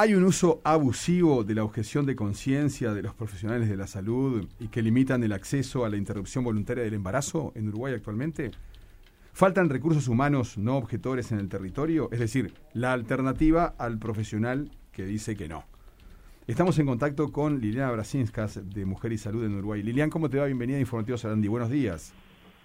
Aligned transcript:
¿Hay 0.00 0.14
un 0.14 0.24
uso 0.24 0.62
abusivo 0.64 1.44
de 1.44 1.54
la 1.54 1.62
objeción 1.62 2.06
de 2.06 2.16
conciencia 2.16 2.94
de 2.94 3.02
los 3.02 3.12
profesionales 3.12 3.68
de 3.68 3.76
la 3.76 3.86
salud 3.86 4.48
y 4.58 4.68
que 4.68 4.80
limitan 4.80 5.22
el 5.24 5.32
acceso 5.34 5.84
a 5.84 5.90
la 5.90 5.98
interrupción 5.98 6.42
voluntaria 6.42 6.82
del 6.82 6.94
embarazo 6.94 7.52
en 7.54 7.68
Uruguay 7.68 7.92
actualmente? 7.92 8.50
¿Faltan 9.34 9.68
recursos 9.68 10.08
humanos 10.08 10.56
no 10.56 10.78
objetores 10.78 11.32
en 11.32 11.38
el 11.38 11.50
territorio? 11.50 12.08
Es 12.12 12.18
decir, 12.18 12.54
la 12.72 12.94
alternativa 12.94 13.74
al 13.76 13.98
profesional 13.98 14.70
que 14.90 15.04
dice 15.04 15.36
que 15.36 15.48
no. 15.48 15.64
Estamos 16.46 16.78
en 16.78 16.86
contacto 16.86 17.30
con 17.30 17.60
Liliana 17.60 17.92
Brasinskas 17.92 18.58
de 18.70 18.86
Mujer 18.86 19.12
y 19.12 19.18
Salud 19.18 19.44
en 19.44 19.56
Uruguay. 19.56 19.82
Lilian, 19.82 20.08
¿cómo 20.08 20.30
te 20.30 20.38
va? 20.38 20.46
Bienvenida 20.46 20.78
a 20.78 20.80
Informativos 20.80 21.20
Sarandi. 21.20 21.46
Buenos 21.46 21.68
días. 21.68 22.14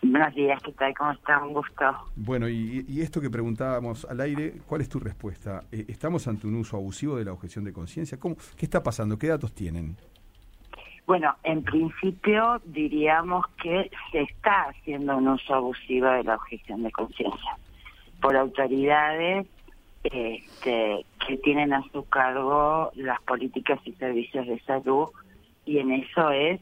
Buenos 0.08 0.36
días, 0.36 0.62
¿qué 0.62 0.72
tal? 0.74 0.94
¿Cómo 0.96 1.12
está? 1.14 1.44
Un 1.44 1.54
gusto. 1.54 1.84
Bueno, 2.16 2.48
y, 2.48 2.86
esto 3.02 3.20
que 3.20 3.32
preguntábamos 3.32 4.06
al 4.06 4.22
aire, 4.22 4.54
¿cuál 4.68 4.82
es 4.82 4.90
tu 4.90 5.00
respuesta? 5.00 5.64
Eh, 5.72 5.86
¿Estamos 5.88 6.28
ante 6.28 6.46
un 6.46 6.56
uso 6.56 6.78
abusivo 6.78 7.16
de 7.16 7.26
la 7.26 7.34
objeción 7.34 7.66
de 7.66 7.74
conciencia? 7.74 8.20
¿Cómo, 8.20 8.36
¿Qué 8.56 8.66
está 8.66 8.84
pasando? 8.84 9.18
¿Qué 9.18 9.28
datos 9.28 9.54
tienen? 9.54 9.98
Bueno, 11.08 11.36
en 11.44 11.64
principio 11.64 12.62
diríamos 12.66 13.48
que 13.62 13.90
se 14.12 14.22
está 14.22 14.70
haciendo 14.70 15.18
un 15.18 15.28
uso 15.28 15.56
abusivo 15.56 16.08
de 16.10 16.24
la 16.24 16.36
objeción 16.36 16.84
de 16.84 16.92
conciencia 16.92 17.58
por 18.22 18.38
autoridades 18.38 19.48
este, 20.04 21.04
que 21.28 21.38
tienen 21.38 21.74
a 21.74 21.82
su 21.92 22.08
cargo 22.08 22.92
las 22.94 23.20
políticas 23.24 23.80
y 23.86 23.94
servicios 23.94 24.46
de 24.46 24.60
salud 24.62 25.08
y 25.66 25.80
en 25.80 25.92
eso 25.94 26.30
es 26.30 26.62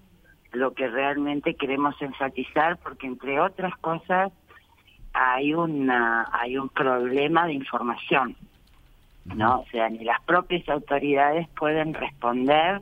lo 0.53 0.73
que 0.73 0.87
realmente 0.87 1.55
queremos 1.55 1.99
enfatizar 2.01 2.77
porque 2.77 3.07
entre 3.07 3.39
otras 3.39 3.75
cosas 3.77 4.31
hay 5.13 5.53
una 5.53 6.27
hay 6.31 6.57
un 6.57 6.69
problema 6.69 7.47
de 7.47 7.53
información 7.53 8.35
no 9.25 9.61
o 9.61 9.65
sea 9.71 9.89
ni 9.89 10.03
las 10.03 10.21
propias 10.21 10.67
autoridades 10.69 11.47
pueden 11.49 11.93
responder 11.93 12.81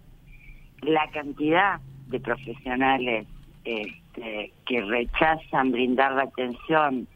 la 0.81 1.09
cantidad 1.11 1.80
de 2.08 2.19
profesionales 2.19 3.27
este, 3.64 4.52
que 4.66 4.81
rechazan 4.81 5.72
brindar 5.72 6.11
la 6.14 6.23
atención 6.23 7.08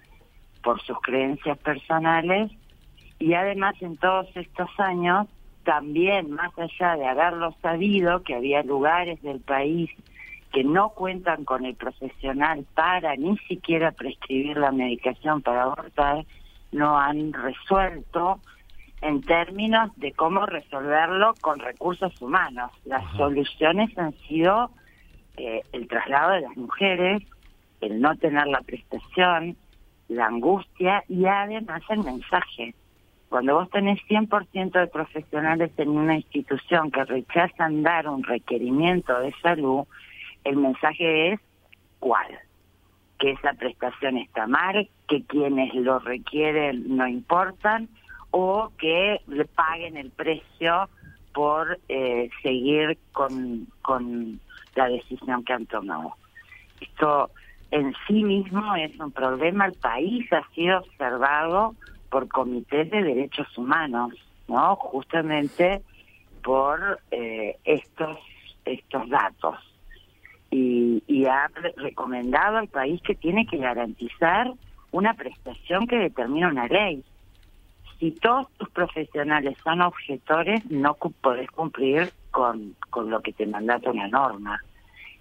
por 0.64 0.82
sus 0.82 1.00
creencias 1.02 1.58
personales 1.58 2.52
y 3.20 3.34
además 3.34 3.76
en 3.82 3.98
todos 3.98 4.28
estos 4.36 4.70
años 4.78 5.28
también 5.64 6.32
más 6.32 6.52
allá 6.58 6.96
de 6.96 7.08
haberlo 7.08 7.54
sabido 7.62 8.24
que 8.24 8.36
había 8.36 8.64
lugares 8.64 9.22
del 9.22 9.42
país 9.42 9.90
que 10.56 10.64
no 10.64 10.92
cuentan 10.92 11.44
con 11.44 11.66
el 11.66 11.76
profesional 11.76 12.66
para 12.76 13.18
ni 13.18 13.38
siquiera 13.40 13.92
prescribir 13.92 14.56
la 14.56 14.72
medicación 14.72 15.42
para 15.42 15.64
abortar, 15.64 16.24
no 16.72 16.98
han 16.98 17.34
resuelto 17.34 18.40
en 19.02 19.22
términos 19.22 19.92
de 19.98 20.14
cómo 20.14 20.46
resolverlo 20.46 21.34
con 21.42 21.60
recursos 21.60 22.14
humanos. 22.22 22.72
Las 22.86 23.04
soluciones 23.18 23.98
han 23.98 24.14
sido 24.30 24.72
eh, 25.36 25.62
el 25.74 25.90
traslado 25.90 26.32
de 26.32 26.42
las 26.44 26.56
mujeres, 26.56 27.22
el 27.82 28.00
no 28.00 28.16
tener 28.16 28.48
la 28.48 28.62
prestación, 28.62 29.58
la 30.08 30.28
angustia 30.28 31.04
y 31.10 31.26
además 31.26 31.82
el 31.90 32.02
mensaje. 32.02 32.76
Cuando 33.28 33.56
vos 33.56 33.70
tenés 33.72 34.00
100% 34.08 34.72
de 34.72 34.88
profesionales 34.88 35.72
en 35.76 35.90
una 35.90 36.16
institución 36.16 36.92
que 36.92 37.04
rechazan 37.04 37.84
dar 37.84 38.08
un 38.08 38.24
requerimiento 38.24 39.20
de 39.20 39.34
salud, 39.42 39.86
el 40.46 40.58
mensaje 40.58 41.34
es 41.34 41.40
cuál, 42.00 42.28
que 43.20 43.32
esa 43.32 43.54
prestación 43.54 44.18
está 44.18 44.48
mal, 44.48 44.88
que 45.08 45.24
quienes 45.24 45.74
lo 45.74 46.00
requieren 46.00 46.96
no 46.96 47.08
importan 47.08 47.90
o 48.32 48.72
que 48.78 49.22
le 49.28 49.46
paguen 49.46 49.98
el 49.98 50.12
precio 50.12 50.90
por 51.34 51.80
eh, 51.90 52.30
seguir 52.42 52.98
con, 53.12 53.68
con 53.82 54.40
la 54.76 54.88
decisión 54.88 55.44
que 55.44 55.54
han 55.54 55.66
tomado. 55.66 56.16
Esto 56.80 57.32
en 57.72 57.94
sí 58.08 58.24
mismo 58.24 58.76
es 58.76 58.98
un 59.00 59.12
problema. 59.12 59.66
El 59.66 59.74
país 59.74 60.32
ha 60.32 60.48
sido 60.54 60.80
observado 60.80 61.76
por 62.10 62.28
comités 62.28 62.90
de 62.92 63.04
derechos 63.04 63.58
humanos, 63.58 64.14
¿no? 64.48 64.76
Justamente 64.76 65.82
por 66.44 67.00
eh, 67.12 67.58
estos 67.66 68.18
estos 68.66 69.08
datos 69.10 69.56
y, 70.56 71.26
ha 71.26 71.50
recomendado 71.78 72.58
al 72.58 72.68
país 72.68 73.02
que 73.02 73.16
tiene 73.16 73.46
que 73.46 73.58
garantizar 73.58 74.52
una 74.92 75.14
prestación 75.14 75.88
que 75.88 75.98
determina 75.98 76.50
una 76.50 76.68
ley. 76.68 77.04
Si 78.00 78.12
todos 78.12 78.50
tus 78.58 78.70
profesionales 78.70 79.58
son 79.64 79.82
objetores, 79.82 80.66
no 80.70 80.96
podés 80.96 81.50
cumplir 81.52 82.12
con, 82.32 82.76
con 82.90 83.10
lo 83.10 83.22
que 83.22 83.34
te 83.34 83.46
mandata 83.46 83.90
una 83.90 84.08
norma. 84.08 84.62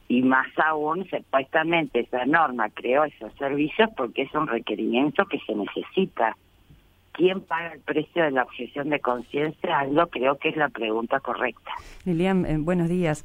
Y 0.08 0.22
más 0.22 0.48
aún, 0.58 1.08
supuestamente 1.08 2.00
esa 2.00 2.26
norma 2.26 2.68
creó 2.70 3.04
esos 3.04 3.32
servicios 3.34 3.88
porque 3.96 4.22
es 4.22 4.34
un 4.34 4.46
requerimiento 4.46 5.24
que 5.26 5.38
se 5.46 5.54
necesita. 5.54 6.36
¿Quién 7.12 7.40
paga 7.40 7.72
el 7.72 7.80
precio 7.80 8.24
de 8.24 8.32
la 8.32 8.42
objeción 8.42 8.90
de 8.90 9.00
conciencia? 9.00 9.78
Algo 9.78 10.06
creo 10.08 10.36
que 10.36 10.50
es 10.50 10.56
la 10.56 10.68
pregunta 10.68 11.20
correcta. 11.20 11.70
Lilian, 12.04 12.44
eh, 12.44 12.58
buenos 12.58 12.88
días. 12.88 13.24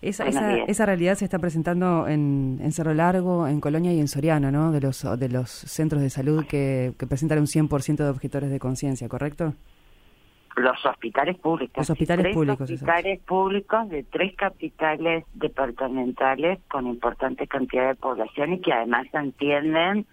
Esa, 0.00 0.28
esa, 0.28 0.86
realidad 0.86 1.16
se 1.16 1.24
está 1.24 1.38
presentando 1.38 2.06
en, 2.06 2.60
Cerro 2.70 2.94
Largo, 2.94 3.48
en 3.48 3.60
Colonia 3.60 3.92
y 3.92 4.00
en 4.00 4.08
Soriano, 4.08 4.52
¿no? 4.52 4.70
De 4.70 4.80
los, 4.80 5.06
de 5.18 5.28
los 5.28 5.50
centros 5.50 6.02
de 6.02 6.10
salud 6.10 6.46
que, 6.46 6.92
que 6.98 7.06
presentan 7.06 7.38
un 7.38 7.46
100% 7.46 7.96
de 7.96 8.08
objetores 8.08 8.50
de 8.50 8.58
conciencia, 8.60 9.08
¿correcto? 9.08 9.54
Los 10.58 10.84
hospitales 10.84 11.38
públicos. 11.38 11.76
Los 11.76 11.90
hospitales 11.90 12.24
tres 12.24 12.34
públicos. 12.34 12.70
hospitales 12.70 13.20
públicos 13.20 13.88
de 13.88 14.02
tres 14.02 14.34
capitales 14.36 15.24
departamentales 15.34 16.58
con 16.68 16.86
importante 16.86 17.46
cantidad 17.46 17.88
de 17.88 17.94
población 17.94 18.54
y 18.54 18.60
que 18.60 18.72
además 18.72 19.06
entienden 19.12 20.06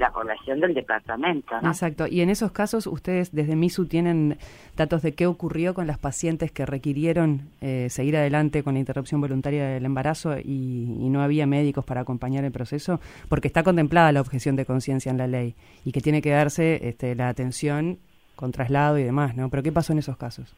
la 0.00 0.10
población 0.10 0.60
del 0.60 0.74
departamento. 0.74 1.54
Exacto. 1.62 2.06
Y 2.06 2.22
en 2.22 2.30
esos 2.30 2.50
casos, 2.52 2.86
ustedes 2.86 3.32
desde 3.32 3.54
MISU 3.54 3.86
tienen 3.86 4.38
datos 4.76 5.02
de 5.02 5.14
qué 5.14 5.26
ocurrió 5.26 5.74
con 5.74 5.86
las 5.86 5.98
pacientes 5.98 6.50
que 6.50 6.64
requirieron 6.64 7.50
eh, 7.60 7.88
seguir 7.90 8.16
adelante 8.16 8.62
con 8.62 8.74
la 8.74 8.80
interrupción 8.80 9.20
voluntaria 9.20 9.68
del 9.68 9.84
embarazo 9.84 10.36
y, 10.38 11.08
no 11.10 11.22
había 11.22 11.44
médicos 11.44 11.84
para 11.84 12.02
acompañar 12.02 12.44
el 12.44 12.52
proceso, 12.52 13.00
porque 13.28 13.48
está 13.48 13.64
contemplada 13.64 14.12
la 14.12 14.20
objeción 14.20 14.54
de 14.54 14.64
conciencia 14.64 15.10
en 15.10 15.18
la 15.18 15.26
ley 15.26 15.56
y 15.84 15.90
que 15.90 16.00
tiene 16.00 16.22
que 16.22 16.30
darse 16.30 16.88
este, 16.88 17.16
la 17.16 17.28
atención 17.28 17.98
con 18.36 18.52
traslado 18.52 18.96
y 18.96 19.02
demás, 19.02 19.34
¿no? 19.34 19.50
Pero 19.50 19.64
¿qué 19.64 19.72
pasó 19.72 19.92
en 19.92 19.98
esos 19.98 20.16
casos? 20.16 20.56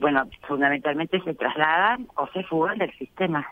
Bueno, 0.00 0.28
fundamentalmente 0.46 1.18
se 1.22 1.32
trasladan 1.32 2.06
o 2.16 2.26
se 2.28 2.44
fugan 2.44 2.76
del 2.76 2.92
sistema. 2.98 3.46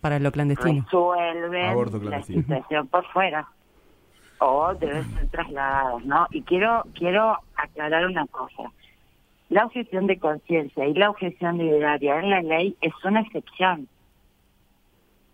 Para 0.00 0.20
lo 0.20 0.30
clandestino. 0.30 0.84
Resuelven 0.84 2.10
la 2.10 2.22
situación 2.22 2.86
por 2.86 3.04
fuera 3.06 3.48
o 4.38 4.74
deben 4.74 5.04
ser 5.14 5.28
trasladados, 5.28 6.04
¿no? 6.04 6.26
Y 6.30 6.42
quiero 6.42 6.84
quiero 6.94 7.38
aclarar 7.56 8.06
una 8.06 8.26
cosa. 8.26 8.70
La 9.48 9.66
objeción 9.66 10.06
de 10.06 10.18
conciencia 10.18 10.86
y 10.86 10.94
la 10.94 11.10
objeción 11.10 11.58
de 11.58 11.64
idearia 11.64 12.18
en 12.18 12.30
la 12.30 12.42
ley 12.42 12.76
es 12.80 12.92
una 13.04 13.20
excepción. 13.20 13.88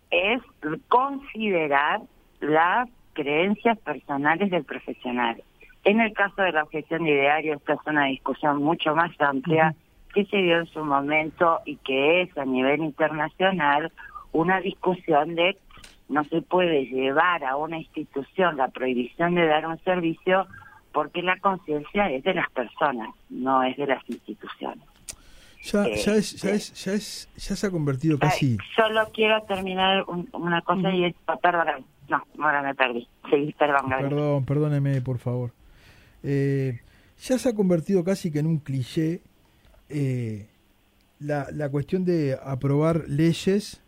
Es 0.09 0.41
considerar 0.89 2.01
las 2.39 2.89
creencias 3.13 3.77
personales 3.79 4.49
del 4.51 4.63
profesional. 4.63 5.41
En 5.83 5.99
el 5.99 6.13
caso 6.13 6.41
de 6.41 6.51
la 6.51 6.63
objeción 6.63 7.03
de 7.03 7.11
ideario, 7.11 7.55
esta 7.55 7.73
es 7.73 7.79
una 7.85 8.05
discusión 8.05 8.61
mucho 8.61 8.95
más 8.95 9.11
amplia 9.19 9.73
que 10.13 10.25
se 10.25 10.37
dio 10.37 10.59
en 10.59 10.67
su 10.67 10.83
momento 10.83 11.59
y 11.65 11.77
que 11.77 12.21
es 12.21 12.37
a 12.37 12.45
nivel 12.45 12.81
internacional 12.81 13.91
una 14.33 14.59
discusión 14.61 15.35
de 15.35 15.57
no 16.11 16.23
se 16.25 16.41
puede 16.41 16.85
llevar 16.85 17.43
a 17.43 17.55
una 17.55 17.77
institución 17.77 18.57
la 18.57 18.67
prohibición 18.67 19.33
de 19.33 19.47
dar 19.47 19.65
un 19.65 19.79
servicio 19.83 20.45
porque 20.91 21.21
la 21.21 21.39
conciencia 21.39 22.11
es 22.11 22.23
de 22.23 22.33
las 22.33 22.49
personas, 22.51 23.09
no 23.29 23.63
es 23.63 23.77
de 23.77 23.87
las 23.87 24.03
instituciones. 24.09 24.83
Ya, 25.63 25.85
eh, 25.85 25.95
ya, 25.95 26.15
es, 26.15 26.41
ya, 26.41 26.51
es, 26.51 26.73
ya, 26.83 26.93
es, 26.93 27.29
ya 27.37 27.55
se 27.55 27.67
ha 27.67 27.71
convertido 27.71 28.19
casi... 28.19 28.57
solo 28.75 29.07
quiero 29.13 29.41
terminar 29.43 30.03
una 30.33 30.61
cosa 30.63 30.91
y 30.91 31.05
es... 31.05 31.15
Perdón, 31.41 31.85
no, 32.09 32.23
ahora 32.43 32.61
me 32.61 32.75
perdí. 32.75 33.07
Sí, 33.29 33.55
perdón, 33.57 33.89
Perdón, 33.89 34.45
perdóneme, 34.45 35.01
por 35.01 35.19
favor. 35.19 35.51
Eh, 36.23 36.81
ya 37.21 37.37
se 37.37 37.49
ha 37.49 37.55
convertido 37.55 38.03
casi 38.03 38.31
que 38.31 38.39
en 38.39 38.47
un 38.47 38.57
cliché 38.57 39.21
eh, 39.87 40.47
la, 41.19 41.47
la 41.53 41.69
cuestión 41.69 42.03
de 42.03 42.37
aprobar 42.43 43.05
leyes 43.07 43.81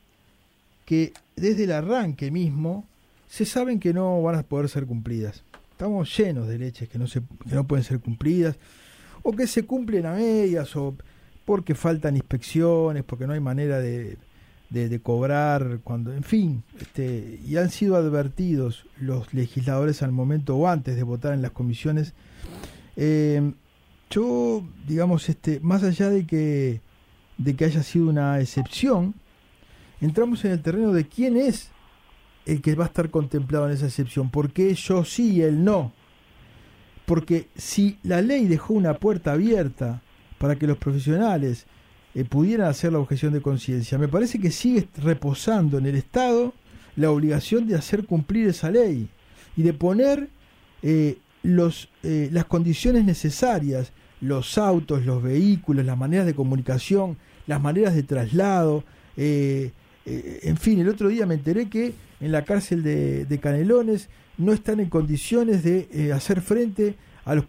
que 0.85 1.11
desde 1.35 1.63
el 1.65 1.71
arranque 1.71 2.31
mismo 2.31 2.87
se 3.27 3.45
saben 3.45 3.79
que 3.79 3.93
no 3.93 4.21
van 4.21 4.35
a 4.35 4.43
poder 4.43 4.69
ser 4.69 4.85
cumplidas. 4.85 5.43
Estamos 5.71 6.15
llenos 6.15 6.47
de 6.47 6.59
leches 6.59 6.87
que 6.87 6.99
no, 6.99 7.07
se, 7.07 7.21
que 7.21 7.55
no 7.55 7.65
pueden 7.65 7.83
ser 7.83 7.99
cumplidas, 7.99 8.57
o 9.23 9.31
que 9.31 9.47
se 9.47 9.63
cumplen 9.65 10.05
a 10.05 10.13
medias, 10.13 10.75
o 10.75 10.95
porque 11.45 11.75
faltan 11.75 12.15
inspecciones, 12.15 13.03
porque 13.03 13.25
no 13.25 13.33
hay 13.33 13.39
manera 13.39 13.79
de, 13.79 14.17
de, 14.69 14.99
cobrar, 15.01 15.79
cuando, 15.83 16.13
en 16.13 16.23
fin, 16.23 16.63
este, 16.79 17.39
y 17.45 17.57
han 17.57 17.69
sido 17.69 17.95
advertidos 17.95 18.85
los 18.99 19.33
legisladores 19.33 20.03
al 20.03 20.11
momento 20.11 20.55
o 20.55 20.67
antes 20.67 20.95
de 20.95 21.03
votar 21.03 21.33
en 21.33 21.41
las 21.41 21.51
comisiones. 21.51 22.13
Eh, 22.95 23.53
yo, 24.09 24.63
digamos, 24.87 25.27
este, 25.29 25.59
más 25.59 25.83
allá 25.83 26.09
de 26.09 26.25
que, 26.25 26.81
de 27.37 27.55
que 27.55 27.65
haya 27.65 27.83
sido 27.83 28.09
una 28.09 28.39
excepción, 28.39 29.15
entramos 30.05 30.43
en 30.45 30.51
el 30.51 30.61
terreno 30.61 30.91
de 30.91 31.07
quién 31.07 31.37
es 31.37 31.69
el 32.45 32.61
que 32.61 32.75
va 32.75 32.85
a 32.85 32.87
estar 32.87 33.09
contemplado 33.09 33.67
en 33.67 33.73
esa 33.73 33.85
excepción. 33.85 34.29
¿Por 34.29 34.51
qué 34.51 34.73
yo 34.73 35.05
sí 35.05 35.35
y 35.35 35.41
él 35.41 35.63
no? 35.63 35.93
Porque 37.05 37.47
si 37.55 37.97
la 38.03 38.21
ley 38.21 38.47
dejó 38.47 38.73
una 38.73 38.95
puerta 38.95 39.33
abierta 39.33 40.01
para 40.37 40.55
que 40.55 40.67
los 40.67 40.77
profesionales 40.77 41.65
eh, 42.15 42.25
pudieran 42.25 42.67
hacer 42.67 42.93
la 42.93 42.99
objeción 42.99 43.33
de 43.33 43.41
conciencia, 43.41 43.97
me 43.97 44.07
parece 44.07 44.39
que 44.39 44.51
sigue 44.51 44.87
reposando 44.97 45.77
en 45.77 45.85
el 45.85 45.95
Estado 45.95 46.53
la 46.95 47.11
obligación 47.11 47.67
de 47.67 47.75
hacer 47.75 48.05
cumplir 48.05 48.47
esa 48.47 48.69
ley 48.71 49.09
y 49.57 49.63
de 49.63 49.73
poner 49.73 50.29
eh, 50.81 51.17
los, 51.43 51.89
eh, 52.03 52.29
las 52.31 52.45
condiciones 52.45 53.03
necesarias, 53.03 53.91
los 54.21 54.57
autos, 54.57 55.05
los 55.05 55.21
vehículos, 55.21 55.85
las 55.85 55.97
maneras 55.97 56.25
de 56.25 56.35
comunicación, 56.35 57.17
las 57.47 57.61
maneras 57.61 57.95
de 57.95 58.03
traslado. 58.03 58.83
En 60.05 60.57
fin, 60.57 60.79
el 60.79 60.89
otro 60.89 61.07
día 61.07 61.25
me 61.25 61.35
enteré 61.35 61.69
que 61.69 61.93
en 62.19 62.31
la 62.31 62.43
cárcel 62.43 62.83
de, 62.83 63.39
Canelones 63.41 64.09
no 64.37 64.53
están 64.53 64.79
en 64.79 64.89
condiciones 64.89 65.63
de 65.63 66.11
hacer 66.13 66.41
frente 66.41 66.95
a 67.25 67.35
los 67.35 67.45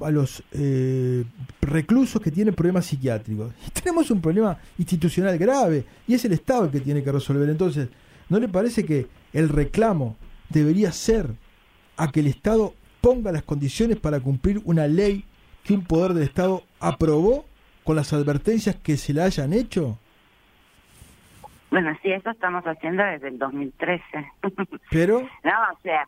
a 0.00 0.10
los 0.10 0.42
eh, 0.52 1.24
reclusos 1.60 2.20
que 2.20 2.30
tienen 2.30 2.54
problemas 2.54 2.86
psiquiátricos. 2.86 3.52
Y 3.66 3.70
tenemos 3.70 4.10
un 4.10 4.20
problema 4.20 4.58
institucional 4.78 5.36
grave 5.38 5.84
y 6.06 6.14
es 6.14 6.24
el 6.24 6.32
Estado 6.32 6.64
el 6.64 6.70
que 6.70 6.80
tiene 6.80 7.02
que 7.02 7.12
resolver. 7.12 7.48
Entonces, 7.48 7.88
¿no 8.28 8.38
le 8.38 8.48
parece 8.48 8.84
que 8.84 9.06
el 9.32 9.48
reclamo 9.48 10.16
debería 10.48 10.92
ser 10.92 11.28
a 11.96 12.10
que 12.10 12.20
el 12.20 12.26
Estado 12.28 12.74
ponga 13.00 13.32
las 13.32 13.42
condiciones 13.42 13.98
para 13.98 14.20
cumplir 14.20 14.60
una 14.64 14.86
ley 14.86 15.24
que 15.64 15.74
un 15.74 15.84
poder 15.84 16.14
del 16.14 16.24
Estado 16.24 16.62
aprobó 16.80 17.44
con 17.84 17.96
las 17.96 18.12
advertencias 18.12 18.76
que 18.76 18.96
se 18.96 19.12
le 19.12 19.22
hayan 19.22 19.52
hecho? 19.52 19.98
Bueno, 21.70 21.96
sí, 22.02 22.12
eso 22.12 22.30
estamos 22.30 22.64
haciendo 22.64 23.02
desde 23.04 23.28
el 23.28 23.38
2013. 23.38 24.02
Pero... 24.90 25.20
no, 25.20 25.52
o 25.72 25.78
sea, 25.82 26.06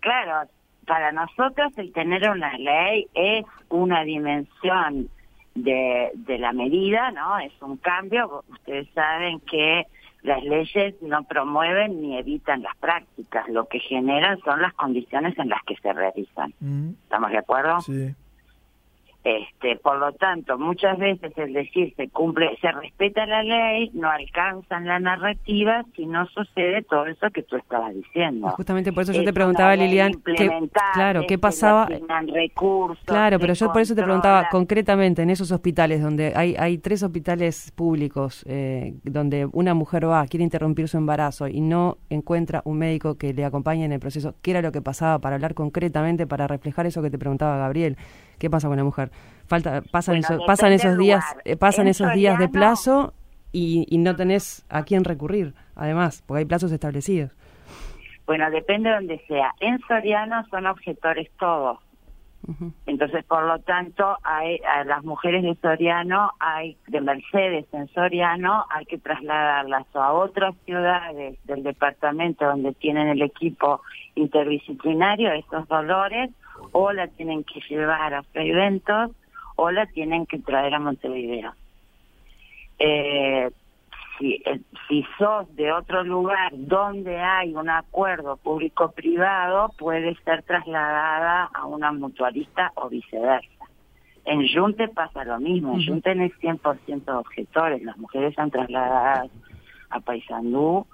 claro, 0.00 0.48
para 0.86 1.12
nosotros 1.12 1.72
el 1.76 1.92
tener 1.92 2.28
una 2.28 2.56
ley 2.58 3.06
es 3.14 3.44
una 3.68 4.02
dimensión 4.04 5.08
de, 5.54 6.10
de 6.14 6.38
la 6.38 6.52
medida, 6.52 7.10
¿no? 7.10 7.38
Es 7.38 7.52
un 7.60 7.76
cambio. 7.76 8.44
Ustedes 8.48 8.88
saben 8.94 9.40
que 9.40 9.86
las 10.22 10.42
leyes 10.44 10.94
no 11.00 11.22
promueven 11.24 12.00
ni 12.02 12.18
evitan 12.18 12.62
las 12.62 12.76
prácticas, 12.76 13.48
lo 13.48 13.66
que 13.66 13.80
generan 13.80 14.38
son 14.40 14.60
las 14.60 14.74
condiciones 14.74 15.38
en 15.38 15.48
las 15.48 15.62
que 15.64 15.76
se 15.76 15.92
realizan. 15.92 16.52
Mm. 16.60 16.90
¿Estamos 17.04 17.30
de 17.30 17.38
acuerdo? 17.38 17.80
Sí. 17.80 18.14
Este, 19.62 19.76
por 19.76 19.98
lo 19.98 20.12
tanto, 20.12 20.56
muchas 20.58 20.96
veces 20.98 21.32
el 21.36 21.52
decir 21.52 21.92
se 21.96 22.08
cumple, 22.08 22.56
se 22.62 22.72
respeta 22.72 23.26
la 23.26 23.42
ley, 23.42 23.90
no 23.92 24.08
alcanzan 24.08 24.86
la 24.86 24.98
narrativa 24.98 25.84
si 25.94 26.06
no 26.06 26.26
sucede 26.28 26.82
todo 26.82 27.04
eso 27.04 27.28
que 27.30 27.42
tú 27.42 27.56
estabas 27.56 27.94
diciendo. 27.94 28.48
Justamente 28.50 28.90
por 28.92 29.02
eso 29.02 29.12
yo 29.12 29.22
te 29.22 29.34
preguntaba, 29.34 29.76
Lilian, 29.76 30.14
claro, 30.94 31.24
qué 31.28 31.38
pasaba. 31.38 31.88
Recursos, 32.32 33.04
claro, 33.04 33.38
pero 33.38 33.52
yo 33.52 33.70
por 33.70 33.82
eso 33.82 33.94
te 33.94 34.02
preguntaba 34.02 34.48
concretamente 34.50 35.22
en 35.22 35.30
esos 35.30 35.52
hospitales 35.52 36.02
donde 36.02 36.32
hay 36.34 36.54
hay 36.58 36.78
tres 36.78 37.02
hospitales 37.02 37.70
públicos 37.72 38.44
eh, 38.48 38.94
donde 39.04 39.46
una 39.52 39.74
mujer 39.74 40.08
va 40.08 40.26
quiere 40.26 40.44
interrumpir 40.44 40.88
su 40.88 40.96
embarazo 40.96 41.48
y 41.48 41.60
no 41.60 41.98
encuentra 42.08 42.62
un 42.64 42.78
médico 42.78 43.16
que 43.16 43.34
le 43.34 43.44
acompañe 43.44 43.84
en 43.84 43.92
el 43.92 44.00
proceso. 44.00 44.34
¿Qué 44.42 44.52
era 44.52 44.62
lo 44.62 44.72
que 44.72 44.80
pasaba 44.80 45.18
para 45.18 45.36
hablar 45.36 45.54
concretamente 45.54 46.26
para 46.26 46.46
reflejar 46.46 46.86
eso 46.86 47.02
que 47.02 47.10
te 47.10 47.18
preguntaba 47.18 47.58
Gabriel? 47.58 47.96
¿Qué 48.38 48.48
pasa 48.48 48.68
con 48.68 48.78
la 48.78 48.84
mujer? 48.84 49.10
Falta, 49.50 49.82
pasan, 49.82 50.18
esos, 50.18 50.40
pasan 50.46 50.70
esos 50.70 50.96
días, 50.96 51.24
eh, 51.44 51.56
pasan 51.56 51.88
esos 51.88 52.12
días 52.12 52.38
de 52.38 52.48
plazo 52.48 53.14
y, 53.50 53.84
y 53.90 53.98
no 53.98 54.14
tenés 54.14 54.64
a 54.68 54.84
quién 54.84 55.02
recurrir, 55.02 55.54
además, 55.74 56.22
porque 56.24 56.38
hay 56.38 56.44
plazos 56.44 56.70
establecidos. 56.70 57.32
Bueno, 58.26 58.48
depende 58.52 58.90
de 58.90 58.94
donde 58.94 59.18
sea. 59.26 59.52
En 59.58 59.80
Soriano 59.88 60.46
son 60.50 60.66
objetores 60.66 61.28
todos. 61.36 61.80
Entonces, 62.86 63.24
por 63.24 63.42
lo 63.42 63.58
tanto, 63.58 64.18
hay, 64.22 64.60
a 64.72 64.84
las 64.84 65.02
mujeres 65.02 65.42
de 65.42 65.56
Soriano, 65.56 66.30
hay 66.38 66.76
de 66.86 67.00
Mercedes 67.00 67.66
en 67.72 67.88
Soriano, 67.88 68.66
hay 68.70 68.86
que 68.86 68.98
trasladarlas 68.98 69.84
a 69.94 70.12
otras 70.12 70.54
ciudades 70.64 71.44
del 71.44 71.64
departamento 71.64 72.46
donde 72.46 72.72
tienen 72.74 73.08
el 73.08 73.22
equipo 73.22 73.82
interdisciplinario, 74.14 75.32
estos 75.32 75.66
dolores, 75.66 76.30
o 76.70 76.92
la 76.92 77.08
tienen 77.08 77.42
que 77.42 77.60
llevar 77.68 78.14
a 78.14 78.22
eventos 78.34 79.10
o 79.62 79.70
la 79.70 79.84
tienen 79.84 80.24
que 80.24 80.38
traer 80.38 80.74
a 80.74 80.78
Montevideo. 80.78 81.52
Eh, 82.78 83.50
si, 84.18 84.42
eh, 84.46 84.60
si 84.88 85.04
sos 85.18 85.54
de 85.54 85.70
otro 85.70 86.02
lugar 86.02 86.50
donde 86.54 87.18
hay 87.18 87.54
un 87.54 87.68
acuerdo 87.68 88.38
público-privado, 88.38 89.70
puede 89.78 90.14
ser 90.24 90.44
trasladada 90.44 91.50
a 91.52 91.66
una 91.66 91.92
mutualista 91.92 92.72
o 92.74 92.88
viceversa. 92.88 93.66
En 94.24 94.48
Junte 94.48 94.88
pasa 94.88 95.24
lo 95.24 95.38
mismo, 95.38 95.74
en 95.74 95.86
Junte 95.86 96.12
es 96.12 96.32
100% 96.40 97.18
objetores, 97.18 97.82
las 97.82 97.98
mujeres 97.98 98.34
son 98.34 98.50
trasladadas 98.50 99.30
a 99.90 100.00
Paysandú 100.00 100.86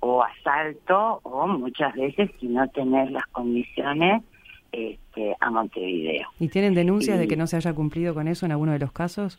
o 0.00 0.22
a 0.24 0.30
Salto 0.42 1.20
o 1.22 1.46
muchas 1.46 1.94
veces 1.94 2.30
si 2.40 2.48
no 2.48 2.66
tenés 2.68 3.12
las 3.12 3.26
condiciones 3.28 4.24
este, 4.72 5.36
a 5.40 5.50
Montevideo. 5.50 6.28
¿Y 6.38 6.48
tienen 6.48 6.74
denuncias 6.74 7.18
de 7.18 7.28
que 7.28 7.36
no 7.36 7.46
se 7.46 7.56
haya 7.56 7.74
cumplido 7.74 8.14
con 8.14 8.28
eso 8.28 8.46
en 8.46 8.52
alguno 8.52 8.72
de 8.72 8.78
los 8.78 8.92
casos? 8.92 9.38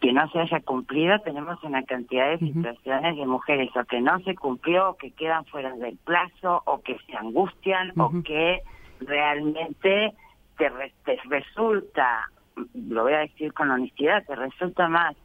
Que 0.00 0.12
no 0.12 0.28
se 0.30 0.38
haya 0.38 0.60
cumplido, 0.60 1.18
tenemos 1.20 1.62
una 1.64 1.82
cantidad 1.82 2.30
de 2.30 2.38
situaciones 2.38 3.16
de 3.16 3.26
mujeres 3.26 3.70
o 3.74 3.84
que 3.84 4.00
no 4.00 4.18
se 4.20 4.34
cumplió, 4.34 4.90
o 4.90 4.96
que 4.96 5.10
quedan 5.10 5.44
fuera 5.46 5.74
del 5.74 5.96
plazo, 5.96 6.62
o 6.66 6.80
que 6.82 6.96
se 7.06 7.16
angustian, 7.16 7.92
o 7.98 8.10
que 8.22 8.60
realmente 9.00 10.12
te, 10.58 10.70
te, 11.04 11.18
resulta, 11.28 12.30
lo 12.74 13.04
voy 13.04 13.14
a 13.14 13.20
decir 13.20 13.52
con 13.52 13.70
honestidad, 13.70 14.24
te 14.26 14.36
resulta 14.36 14.88
más 14.88 15.16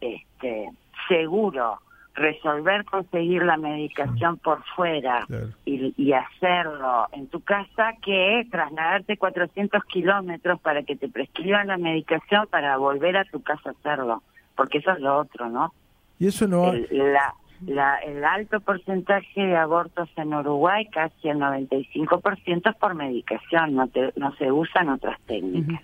este 0.00 0.70
seguro 1.08 1.78
resolver 2.14 2.84
conseguir 2.84 3.42
la 3.42 3.56
medicación 3.56 4.36
por 4.38 4.62
fuera 4.76 5.26
y, 5.64 6.12
hacerlo 6.12 7.08
en 7.12 7.26
tu 7.28 7.40
casa 7.40 7.94
que 8.02 8.46
trasladarte 8.50 9.16
400 9.16 9.82
kilómetros 9.84 10.60
para 10.60 10.82
que 10.82 10.96
te 10.96 11.08
prescriban 11.08 11.68
la 11.68 11.78
medicación 11.78 12.46
para 12.50 12.76
volver 12.76 13.16
a 13.16 13.24
tu 13.24 13.42
casa 13.42 13.70
a 13.70 13.72
hacerlo, 13.72 14.22
porque 14.56 14.78
eso 14.78 14.92
es 14.92 15.00
lo 15.00 15.18
otro, 15.18 15.48
¿no? 15.48 15.72
Y 16.18 16.26
eso 16.26 16.46
no... 16.46 16.72
El, 16.72 17.16
la, 17.66 17.96
el 17.98 18.24
alto 18.24 18.60
porcentaje 18.60 19.40
de 19.40 19.56
abortos 19.56 20.08
en 20.16 20.34
Uruguay, 20.34 20.86
casi 20.86 21.28
el 21.28 21.38
95% 21.38 22.76
por 22.76 22.94
medicación, 22.94 23.74
no, 23.74 23.88
no 24.16 24.34
se 24.36 24.50
usan 24.50 24.88
otras 24.88 25.20
técnicas. 25.26 25.80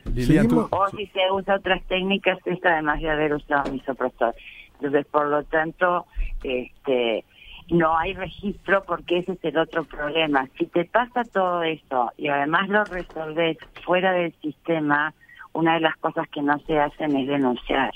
O 0.70 0.88
si 0.88 1.06
se 1.06 1.30
usa 1.30 1.54
otras 1.54 1.82
técnicas, 1.84 2.38
es 2.46 2.58
además 2.64 3.00
de 3.00 3.10
haber 3.10 3.34
usado 3.34 3.70
misoprostol. 3.70 4.34
Entonces, 4.80 5.06
por 5.06 5.26
lo 5.26 5.42
tanto, 5.44 6.06
este, 6.42 7.24
no 7.70 7.96
hay 7.98 8.14
registro 8.14 8.82
porque 8.84 9.18
ese 9.18 9.32
es 9.32 9.44
el 9.44 9.58
otro 9.58 9.84
problema. 9.84 10.48
Si 10.58 10.66
te 10.66 10.84
pasa 10.84 11.24
todo 11.24 11.62
eso 11.62 12.12
y 12.16 12.28
además 12.28 12.68
lo 12.68 12.84
resolves 12.84 13.58
fuera 13.84 14.12
del 14.12 14.32
sistema, 14.40 15.12
una 15.52 15.74
de 15.74 15.80
las 15.80 15.96
cosas 15.96 16.28
que 16.28 16.42
no 16.42 16.58
se 16.60 16.78
hacen 16.78 17.16
es 17.16 17.26
denunciar. 17.26 17.92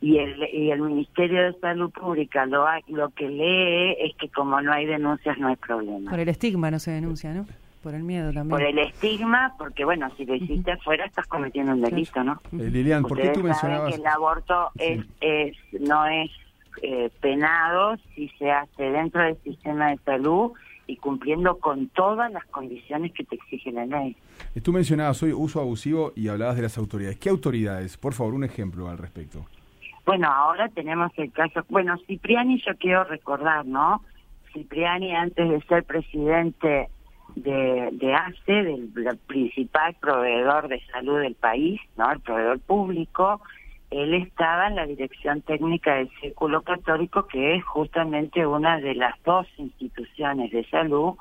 Y 0.00 0.18
el, 0.18 0.42
y 0.52 0.70
el 0.70 0.80
Ministerio 0.80 1.44
de 1.44 1.58
Salud 1.60 1.90
Pública 1.90 2.44
lo, 2.46 2.66
lo 2.88 3.08
que 3.10 3.28
lee 3.28 3.96
es 4.00 4.16
que 4.16 4.28
como 4.28 4.60
no 4.60 4.72
hay 4.72 4.86
denuncias 4.86 5.38
no 5.38 5.48
hay 5.48 5.56
problema. 5.56 6.10
Por 6.10 6.20
el 6.20 6.28
estigma 6.28 6.70
no 6.70 6.78
se 6.78 6.90
denuncia, 6.90 7.32
¿no? 7.32 7.46
Por 7.84 7.94
el 7.94 8.02
miedo 8.02 8.32
también. 8.32 8.48
Por 8.48 8.62
el 8.62 8.78
estigma, 8.78 9.54
porque 9.58 9.84
bueno, 9.84 10.08
si 10.16 10.24
lo 10.24 10.34
hiciste 10.34 10.72
afuera 10.72 11.04
estás 11.04 11.26
cometiendo 11.26 11.72
un 11.72 11.82
delito, 11.82 12.24
¿no? 12.24 12.40
Eh, 12.52 12.70
Lilian, 12.70 13.02
¿por 13.02 13.20
qué 13.20 13.28
tú 13.28 13.42
mencionabas? 13.42 13.92
que 13.92 14.00
el 14.00 14.06
aborto 14.06 14.70
es, 14.78 15.04
es 15.20 15.54
no 15.78 16.06
es 16.06 16.30
eh, 16.80 17.10
penado 17.20 17.98
si 18.14 18.30
se 18.38 18.50
hace 18.50 18.84
dentro 18.84 19.22
del 19.22 19.36
sistema 19.42 19.90
de 19.90 19.98
salud 19.98 20.52
y 20.86 20.96
cumpliendo 20.96 21.58
con 21.58 21.88
todas 21.88 22.32
las 22.32 22.46
condiciones 22.46 23.12
que 23.12 23.22
te 23.22 23.34
exige 23.34 23.70
la 23.70 23.84
ley. 23.84 24.16
Eh, 24.54 24.62
tú 24.62 24.72
mencionabas 24.72 25.22
hoy 25.22 25.34
uso 25.34 25.60
abusivo 25.60 26.14
y 26.16 26.28
hablabas 26.28 26.56
de 26.56 26.62
las 26.62 26.78
autoridades. 26.78 27.18
¿Qué 27.18 27.28
autoridades? 27.28 27.98
Por 27.98 28.14
favor, 28.14 28.32
un 28.32 28.44
ejemplo 28.44 28.88
al 28.88 28.96
respecto. 28.96 29.44
Bueno, 30.06 30.32
ahora 30.32 30.70
tenemos 30.70 31.12
el 31.18 31.30
caso, 31.32 31.62
bueno, 31.68 31.98
Cipriani 32.06 32.62
yo 32.64 32.74
quiero 32.78 33.04
recordar, 33.04 33.66
¿no? 33.66 34.00
Cipriani 34.54 35.14
antes 35.14 35.50
de 35.50 35.60
ser 35.66 35.84
presidente 35.84 36.88
de, 37.36 37.88
de 37.92 38.14
ACE, 38.14 38.52
del, 38.52 39.18
principal 39.26 39.94
proveedor 39.94 40.68
de 40.68 40.80
salud 40.92 41.20
del 41.20 41.34
país, 41.34 41.80
¿no? 41.96 42.10
El 42.10 42.20
proveedor 42.20 42.60
público, 42.60 43.40
él 43.90 44.14
estaba 44.14 44.68
en 44.68 44.76
la 44.76 44.86
dirección 44.86 45.42
técnica 45.42 45.94
del 45.94 46.10
Círculo 46.20 46.62
Católico, 46.62 47.26
que 47.26 47.56
es 47.56 47.64
justamente 47.64 48.46
una 48.46 48.78
de 48.80 48.94
las 48.94 49.14
dos 49.24 49.46
instituciones 49.58 50.50
de 50.50 50.64
salud 50.68 51.14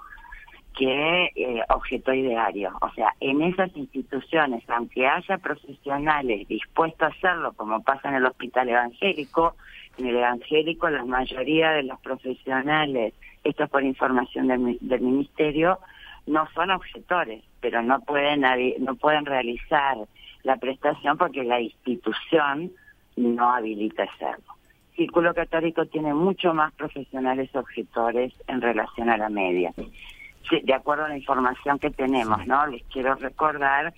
que 0.76 1.26
eh, 1.36 1.62
objeto 1.70 2.14
ideario. 2.14 2.72
O 2.82 2.90
sea, 2.94 3.14
en 3.20 3.42
esas 3.44 3.76
instituciones, 3.76 4.64
aunque 4.70 5.08
haya 5.08 5.38
profesionales 5.38 6.48
dispuestos 6.48 7.02
a 7.02 7.12
hacerlo, 7.12 7.54
como 7.54 7.84
pasa 7.84 8.10
en 8.10 8.16
el 8.16 8.26
hospital 8.26 8.70
evangélico, 8.70 9.56
en 9.98 10.08
el 10.08 10.18
evangélico 10.18 10.90
la 10.90 11.06
mayoría 11.06 11.72
de 11.72 11.84
los 11.84 12.00
profesionales, 12.00 13.14
esto 13.44 13.66
es 13.66 13.70
por 13.70 13.84
información 13.84 14.48
del, 14.48 14.78
del 14.82 15.02
ministerio, 15.02 15.80
no 16.26 16.48
son 16.54 16.72
objetores, 16.72 17.44
pero 17.60 17.82
no 17.82 18.00
pueden 18.02 18.42
no 18.80 18.96
pueden 18.96 19.26
realizar 19.26 19.98
la 20.44 20.58
prestación 20.58 21.18
porque 21.18 21.44
la 21.44 21.60
institución 21.62 22.72
no 23.16 23.54
habilita 23.54 24.04
hacerlo. 24.04 24.54
Círculo 24.96 25.34
Católico 25.34 25.86
tiene 25.86 26.14
mucho 26.14 26.54
más 26.54 26.72
profesionales 26.74 27.50
objetores 27.56 28.34
en 28.48 28.62
relación 28.62 29.10
a 29.10 29.18
la 29.18 29.30
media. 29.30 29.74
De 29.76 30.74
acuerdo 30.74 31.06
a 31.06 31.10
la 31.10 31.18
información 31.18 31.80
que 31.80 31.90
tenemos, 31.90 32.46
¿no? 32.46 32.68
Les 32.68 32.84
quiero 32.86 33.16
recordar 33.16 33.94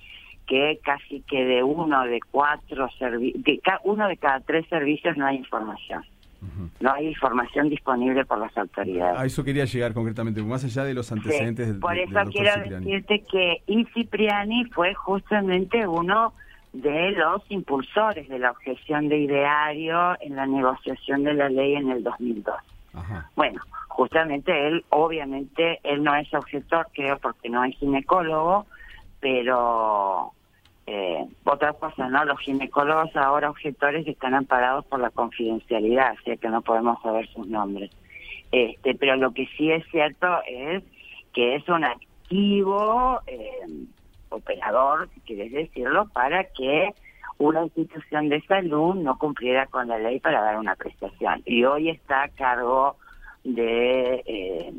que 0.47 0.79
casi 0.83 1.21
que 1.21 1.43
de 1.43 1.63
uno 1.63 2.03
de 2.05 2.19
cuatro 2.31 2.87
uno 3.83 4.07
de 4.07 4.17
cada 4.17 4.39
tres 4.41 4.67
servicios 4.69 5.17
no 5.17 5.25
hay 5.25 5.37
información. 5.37 6.05
No 6.79 6.93
hay 6.93 7.07
información 7.07 7.69
disponible 7.69 8.23
por 8.25 8.37
las 8.39 8.55
autoridades. 8.57 9.19
A 9.19 9.25
eso 9.25 9.43
quería 9.43 9.65
llegar 9.65 9.93
concretamente, 9.93 10.41
más 10.43 10.63
allá 10.63 10.83
de 10.83 10.93
los 10.93 11.11
antecedentes 11.11 11.67
sí, 11.67 11.79
Por 11.79 11.97
eso 11.97 12.19
quiero 12.31 12.51
decirte 12.69 13.23
que 13.29 13.61
I. 13.67 13.85
Cipriani 13.93 14.65
fue 14.65 14.93
justamente 14.93 15.87
uno 15.87 16.33
de 16.73 17.11
los 17.11 17.41
impulsores 17.49 18.27
de 18.27 18.39
la 18.39 18.51
objeción 18.51 19.07
de 19.07 19.19
ideario 19.19 20.15
en 20.19 20.35
la 20.35 20.45
negociación 20.45 21.23
de 21.23 21.33
la 21.33 21.49
ley 21.49 21.75
en 21.75 21.89
el 21.89 22.03
2002. 22.03 22.55
Bueno, 23.35 23.61
justamente 23.87 24.67
él, 24.67 24.85
obviamente, 24.89 25.79
él 25.83 26.03
no 26.03 26.15
es 26.15 26.33
objetor, 26.33 26.87
creo, 26.93 27.17
porque 27.17 27.49
no 27.49 27.63
es 27.63 27.75
ginecólogo, 27.77 28.65
pero 29.19 30.33
eh, 30.87 31.25
otra 31.43 31.73
cosa, 31.73 32.07
¿no? 32.09 32.25
Los 32.25 32.39
ginecólogos 32.39 33.15
ahora 33.15 33.49
objetores 33.49 34.07
están 34.07 34.35
amparados 34.35 34.85
por 34.85 34.99
la 34.99 35.09
confidencialidad, 35.09 36.15
así 36.19 36.37
que 36.37 36.49
no 36.49 36.61
podemos 36.61 37.01
saber 37.01 37.27
sus 37.29 37.47
nombres. 37.47 37.91
Este, 38.51 38.93
pero 38.95 39.15
lo 39.15 39.31
que 39.33 39.47
sí 39.57 39.71
es 39.71 39.83
cierto 39.89 40.27
es 40.47 40.83
que 41.33 41.55
es 41.55 41.67
un 41.67 41.83
activo 41.83 43.19
eh, 43.27 43.85
operador, 44.29 45.09
quieres 45.25 45.51
decirlo, 45.51 46.07
para 46.13 46.43
que 46.45 46.93
una 47.37 47.63
institución 47.63 48.29
de 48.29 48.41
salud 48.41 48.95
no 48.95 49.17
cumpliera 49.17 49.65
con 49.65 49.87
la 49.87 49.97
ley 49.97 50.19
para 50.19 50.41
dar 50.41 50.57
una 50.57 50.75
prestación. 50.75 51.41
Y 51.45 51.63
hoy 51.65 51.89
está 51.89 52.23
a 52.23 52.29
cargo 52.29 52.95
de 53.43 54.23
eh, 54.25 54.73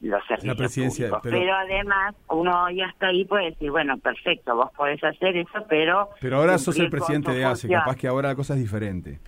los 0.00 0.24
servicios 0.26 0.96
públicos. 0.96 1.20
Pero... 1.22 1.54
además 1.54 2.14
uno 2.28 2.70
ya 2.70 2.86
está 2.86 3.08
ahí 3.08 3.24
puede 3.24 3.50
decir, 3.50 3.70
bueno, 3.70 3.98
perfecto, 3.98 4.54
vos 4.54 4.70
podés 4.76 5.02
hacer 5.02 5.36
eso, 5.36 5.64
pero... 5.68 6.10
Pero 6.20 6.36
ahora 6.36 6.58
sos 6.58 6.78
el 6.78 6.90
presidente 6.90 7.32
de 7.32 7.44
ACE, 7.44 7.68
capaz 7.68 7.96
que 7.96 8.08
ahora 8.08 8.28
la 8.28 8.34
cosa 8.34 8.54
es 8.54 8.60
diferente. 8.60 9.18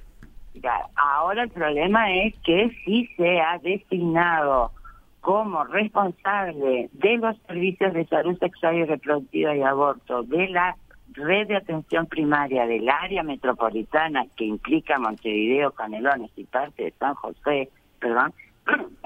ahora 0.94 1.44
el 1.44 1.50
problema 1.50 2.12
es 2.14 2.34
que 2.44 2.70
si 2.84 3.06
se 3.16 3.40
ha 3.40 3.58
designado 3.58 4.72
como 5.20 5.64
responsable 5.64 6.88
de 6.92 7.16
los 7.18 7.36
servicios 7.46 7.92
de 7.92 8.06
salud 8.06 8.38
sexual 8.38 8.76
y 8.76 8.84
reproductiva 8.84 9.54
y 9.54 9.62
aborto 9.62 10.22
de 10.22 10.48
la 10.48 10.76
red 11.12 11.48
de 11.48 11.56
atención 11.56 12.06
primaria 12.06 12.66
del 12.66 12.88
área 12.88 13.22
metropolitana 13.22 14.24
que 14.36 14.44
implica 14.44 14.98
Montevideo, 14.98 15.72
Canelones 15.72 16.30
y 16.36 16.44
parte 16.44 16.84
de 16.84 16.92
San 16.92 17.14
José, 17.14 17.68
perdón, 17.98 18.32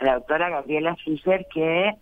la 0.00 0.14
doctora 0.14 0.50
Gabriela 0.50 0.96
Fischer 0.96 1.46
que 1.52 1.94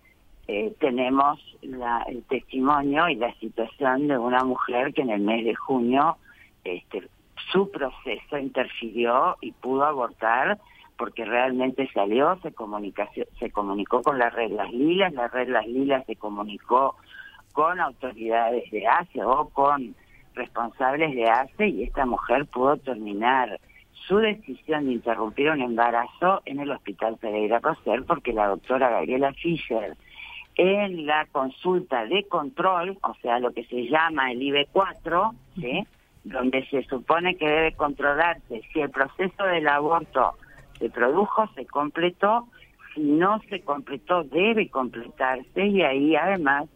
eh, 0.46 0.74
tenemos 0.78 1.40
la, 1.62 2.02
el 2.08 2.22
testimonio 2.24 3.08
y 3.08 3.16
la 3.16 3.32
situación 3.34 4.08
de 4.08 4.18
una 4.18 4.44
mujer 4.44 4.92
que 4.92 5.02
en 5.02 5.10
el 5.10 5.20
mes 5.20 5.44
de 5.44 5.54
junio 5.54 6.16
este, 6.64 7.08
su 7.52 7.70
proceso 7.70 8.38
interfirió 8.38 9.36
y 9.40 9.52
pudo 9.52 9.84
abortar 9.84 10.58
porque 10.96 11.24
realmente 11.24 11.88
salió, 11.92 12.38
se, 12.40 12.52
se 13.38 13.50
comunicó 13.50 14.02
con 14.02 14.18
Las 14.18 14.34
Lilas, 14.72 15.12
la 15.12 15.28
red 15.28 15.48
Las 15.48 15.66
Lilas 15.66 16.04
se 16.06 16.16
comunicó 16.16 16.96
con 17.52 17.80
autoridades 17.80 18.70
de 18.70 18.86
ACE 18.86 19.24
o 19.24 19.48
con 19.48 19.94
responsables 20.34 21.14
de 21.14 21.28
ACE 21.28 21.68
y 21.68 21.82
esta 21.84 22.06
mujer 22.06 22.46
pudo 22.46 22.76
terminar 22.76 23.60
su 24.06 24.18
decisión 24.18 24.86
de 24.86 24.92
interrumpir 24.92 25.50
un 25.50 25.62
embarazo 25.62 26.42
en 26.44 26.60
el 26.60 26.70
Hospital 26.70 27.16
Pereira 27.16 27.60
Roser 27.60 28.04
porque 28.04 28.32
la 28.32 28.48
doctora 28.48 28.90
Gabriela 28.90 29.32
Fischer 29.32 29.96
en 30.56 31.06
la 31.06 31.26
consulta 31.32 32.04
de 32.06 32.24
control, 32.24 32.98
o 33.02 33.14
sea, 33.22 33.38
lo 33.38 33.52
que 33.52 33.64
se 33.64 33.88
llama 33.88 34.30
el 34.30 34.40
IB4, 34.40 35.32
¿sí? 35.56 35.86
donde 36.24 36.64
se 36.66 36.82
supone 36.84 37.36
que 37.36 37.46
debe 37.46 37.72
controlarse 37.72 38.62
si 38.72 38.80
el 38.80 38.90
proceso 38.90 39.44
del 39.44 39.68
aborto 39.68 40.34
se 40.78 40.90
produjo, 40.90 41.48
se 41.54 41.66
completó, 41.66 42.46
si 42.94 43.02
no 43.02 43.40
se 43.50 43.60
completó, 43.62 44.24
debe 44.24 44.68
completarse 44.68 45.66
y 45.66 45.82
ahí 45.82 46.16
además 46.16 46.66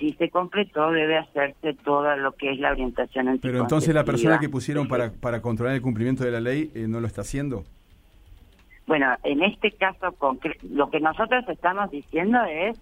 si 0.00 0.14
se 0.14 0.30
completó, 0.30 0.90
debe 0.90 1.18
hacerse 1.18 1.74
todo 1.84 2.16
lo 2.16 2.32
que 2.32 2.50
es 2.50 2.58
la 2.58 2.72
orientación 2.72 3.38
Pero 3.40 3.60
entonces 3.60 3.94
la 3.94 4.02
persona 4.02 4.40
que 4.40 4.48
pusieron 4.48 4.88
para, 4.88 5.12
para 5.12 5.42
controlar 5.42 5.74
el 5.74 5.82
cumplimiento 5.82 6.24
de 6.24 6.30
la 6.30 6.40
ley 6.40 6.72
eh, 6.74 6.86
no 6.88 7.00
lo 7.00 7.06
está 7.06 7.20
haciendo. 7.20 7.64
Bueno, 8.86 9.14
en 9.22 9.42
este 9.44 9.70
caso, 9.72 10.16
lo 10.70 10.90
que 10.90 11.00
nosotros 11.00 11.44
estamos 11.48 11.90
diciendo 11.90 12.38
es, 12.44 12.80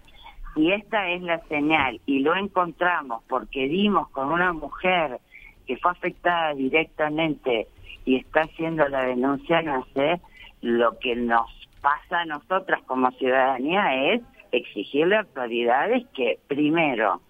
si 0.55 0.71
esta 0.71 1.09
es 1.09 1.21
la 1.21 1.39
señal 1.47 1.99
y 2.05 2.19
lo 2.19 2.35
encontramos 2.35 3.21
porque 3.27 3.67
dimos 3.67 4.09
con 4.09 4.31
una 4.31 4.53
mujer 4.53 5.19
que 5.67 5.77
fue 5.77 5.91
afectada 5.91 6.55
directamente 6.55 7.67
y 8.05 8.15
está 8.15 8.41
haciendo 8.41 8.87
la 8.87 9.03
denuncia, 9.03 9.61
no 9.61 9.85
sé, 9.93 10.19
lo 10.61 10.97
que 10.99 11.15
nos 11.15 11.45
pasa 11.81 12.21
a 12.21 12.25
nosotras 12.25 12.81
como 12.87 13.11
ciudadanía 13.11 14.13
es 14.13 14.21
exigirle 14.51 15.17
autoridades 15.17 16.05
que, 16.13 16.39
primero, 16.47 17.21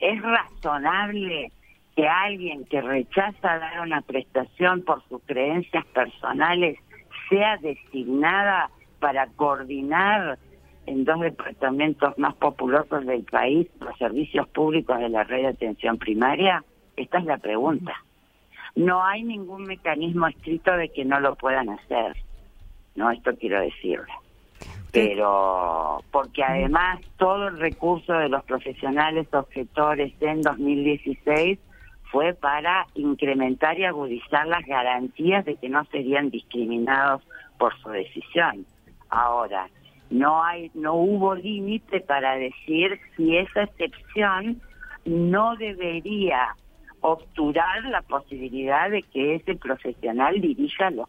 es 0.00 0.20
razonable 0.20 1.52
que 1.96 2.08
alguien 2.08 2.64
que 2.64 2.80
rechaza 2.80 3.58
dar 3.58 3.80
una 3.80 4.00
prestación 4.00 4.82
por 4.82 5.06
sus 5.08 5.22
creencias 5.24 5.84
personales 5.86 6.78
sea 7.28 7.56
designada 7.58 8.70
para 8.98 9.28
coordinar 9.28 10.38
en 10.86 11.04
dos 11.04 11.20
departamentos 11.20 12.18
más 12.18 12.34
populosos 12.34 13.06
del 13.06 13.24
país 13.24 13.68
los 13.80 13.96
servicios 13.96 14.48
públicos 14.48 14.98
de 14.98 15.08
la 15.08 15.24
red 15.24 15.42
de 15.42 15.48
atención 15.48 15.98
primaria? 15.98 16.64
Esta 16.96 17.18
es 17.18 17.24
la 17.24 17.38
pregunta. 17.38 17.94
No 18.74 19.04
hay 19.04 19.22
ningún 19.22 19.64
mecanismo 19.64 20.26
escrito 20.26 20.76
de 20.76 20.88
que 20.88 21.04
no 21.04 21.20
lo 21.20 21.36
puedan 21.36 21.70
hacer. 21.70 22.16
No, 22.96 23.10
esto 23.10 23.34
quiero 23.36 23.60
decirle 23.60 24.12
pero 24.94 26.04
porque 26.12 26.44
además 26.44 27.00
todo 27.16 27.48
el 27.48 27.58
recurso 27.58 28.12
de 28.12 28.28
los 28.28 28.44
profesionales 28.44 29.26
objetores 29.32 30.12
en 30.20 30.40
2016 30.42 31.58
fue 32.12 32.32
para 32.32 32.86
incrementar 32.94 33.76
y 33.76 33.84
agudizar 33.84 34.46
las 34.46 34.64
garantías 34.64 35.44
de 35.44 35.56
que 35.56 35.68
no 35.68 35.84
serían 35.86 36.30
discriminados 36.30 37.22
por 37.58 37.76
su 37.80 37.88
decisión. 37.88 38.64
Ahora, 39.10 39.68
no 40.10 40.44
hay 40.44 40.70
no 40.74 40.94
hubo 40.94 41.34
límite 41.34 42.00
para 42.00 42.36
decir 42.36 43.00
si 43.16 43.36
esa 43.36 43.64
excepción 43.64 44.62
no 45.04 45.56
debería 45.56 46.54
obturar 47.00 47.84
la 47.86 48.02
posibilidad 48.02 48.90
de 48.90 49.02
que 49.02 49.34
ese 49.34 49.56
profesional 49.56 50.40
dirija 50.40 50.90
los 50.90 51.08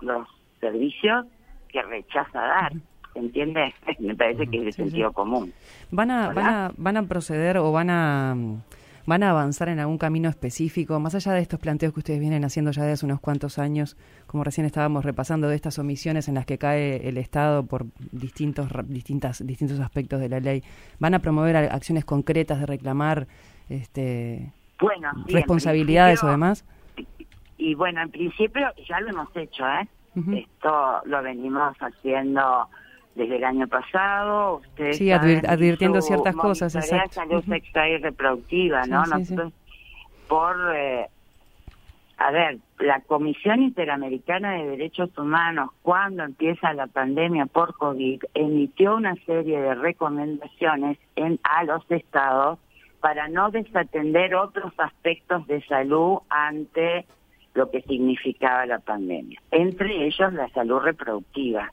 los 0.00 0.28
servicios 0.60 1.26
que 1.68 1.82
rechaza 1.82 2.40
dar. 2.40 2.72
¿Entiendes? 3.16 3.74
Me 3.98 4.14
parece 4.14 4.46
que 4.46 4.58
es 4.58 4.64
de 4.64 4.72
sentido 4.72 5.12
común. 5.12 5.52
¿Van 5.90 6.10
a, 6.10 6.32
van, 6.32 6.46
a, 6.46 6.72
¿Van 6.76 6.96
a 6.96 7.02
proceder 7.04 7.58
o 7.58 7.72
van 7.72 7.90
a, 7.90 8.36
van 9.06 9.22
a 9.22 9.30
avanzar 9.30 9.68
en 9.68 9.78
algún 9.78 9.98
camino 9.98 10.28
específico, 10.28 10.98
más 11.00 11.14
allá 11.14 11.32
de 11.32 11.40
estos 11.40 11.60
planteos 11.60 11.94
que 11.94 12.00
ustedes 12.00 12.20
vienen 12.20 12.44
haciendo 12.44 12.72
ya 12.72 12.84
desde 12.84 13.06
unos 13.06 13.20
cuantos 13.20 13.58
años, 13.58 13.96
como 14.26 14.44
recién 14.44 14.66
estábamos 14.66 15.04
repasando, 15.04 15.48
de 15.48 15.54
estas 15.54 15.78
omisiones 15.78 16.28
en 16.28 16.34
las 16.34 16.44
que 16.44 16.58
cae 16.58 17.08
el 17.08 17.16
Estado 17.16 17.64
por 17.64 17.86
distintos, 18.12 18.68
distintas, 18.88 19.46
distintos 19.46 19.80
aspectos 19.80 20.20
de 20.20 20.28
la 20.28 20.40
ley? 20.40 20.62
¿Van 20.98 21.14
a 21.14 21.20
promover 21.20 21.56
acciones 21.56 22.04
concretas 22.04 22.60
de 22.60 22.66
reclamar 22.66 23.28
este, 23.68 24.52
bueno, 24.80 25.12
responsabilidades 25.26 26.22
o 26.24 26.28
demás? 26.28 26.64
Y 27.58 27.74
bueno, 27.74 28.02
en 28.02 28.10
principio 28.10 28.68
ya 28.88 29.00
lo 29.00 29.10
hemos 29.10 29.34
hecho, 29.36 29.64
¿eh? 29.66 29.88
Esto 30.16 31.02
lo 31.04 31.22
venimos 31.22 31.76
haciendo 31.78 32.68
desde 33.16 33.36
el 33.36 33.44
año 33.44 33.66
pasado. 33.66 34.56
Usted 34.58 34.92
sí, 34.92 35.10
advirtiendo 35.10 36.00
ciertas 36.00 36.36
cosas. 36.36 36.74
Exacto. 36.76 37.14
salud 37.14 37.44
sexual 37.44 37.90
y 37.90 37.96
reproductiva, 37.98 38.86
¿no? 38.86 39.04
Nosotros, 39.04 39.52
por 40.28 40.56
eh, 40.74 41.08
a 42.18 42.30
ver, 42.30 42.58
la 42.78 43.00
Comisión 43.00 43.62
Interamericana 43.62 44.52
de 44.52 44.66
Derechos 44.70 45.16
Humanos, 45.18 45.70
cuando 45.82 46.22
empieza 46.22 46.72
la 46.72 46.86
pandemia 46.86 47.46
por 47.46 47.76
COVID, 47.76 48.22
emitió 48.34 48.96
una 48.96 49.14
serie 49.26 49.60
de 49.60 49.74
recomendaciones 49.74 50.98
en, 51.16 51.38
a 51.42 51.64
los 51.64 51.84
estados 51.90 52.58
para 53.00 53.28
no 53.28 53.50
desatender 53.50 54.34
otros 54.34 54.72
aspectos 54.78 55.46
de 55.46 55.62
salud 55.66 56.18
ante 56.30 57.04
lo 57.54 57.70
que 57.70 57.82
significaba 57.82 58.66
la 58.66 58.78
pandemia, 58.78 59.40
entre 59.50 60.06
ellos 60.06 60.32
la 60.32 60.48
salud 60.50 60.80
reproductiva. 60.80 61.72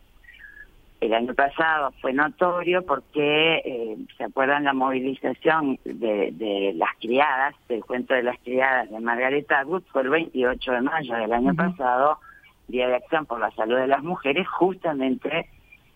El 1.04 1.14
año 1.14 1.34
pasado 1.34 1.92
fue 2.00 2.14
notorio 2.14 2.86
porque, 2.86 3.58
eh, 3.58 3.98
¿se 4.18 4.24
acuerdan 4.24 4.64
la 4.64 4.72
movilización 4.72 5.78
de, 5.84 6.72
las 6.78 6.92
criadas, 6.98 7.56
del 7.68 7.84
cuento 7.84 8.14
de 8.14 8.24
las 8.24 8.40
criadas 8.40 8.90
de 8.90 9.02
Margaret 9.02 9.52
Atwood? 9.52 9.84
Fue 9.92 10.04
el 10.04 10.10
28 10.10 10.72
de 10.72 10.82
mayo 10.82 11.14
del 11.16 11.34
año 11.34 11.54
pasado, 11.56 12.20
Día 12.70 12.88
de 12.88 12.96
Acción 12.96 13.26
por 13.26 13.42
la 13.42 13.52
Salud 13.52 13.76
de 13.76 13.88
las 13.88 14.02
Mujeres, 14.02 14.48
justamente 14.48 15.50